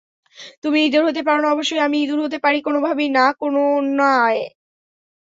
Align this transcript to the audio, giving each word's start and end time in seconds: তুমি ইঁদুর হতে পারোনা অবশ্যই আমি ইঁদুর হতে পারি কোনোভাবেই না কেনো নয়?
তুমি 0.63 0.79
ইঁদুর 0.81 1.03
হতে 1.07 1.21
পারোনা 1.27 1.47
অবশ্যই 1.51 1.81
আমি 1.81 1.97
ইঁদুর 1.99 2.19
হতে 2.21 2.37
পারি 2.39 2.59
কোনোভাবেই 2.61 3.09
না 3.11 3.25
কেনো 3.39 3.65
নয়? 3.99 4.41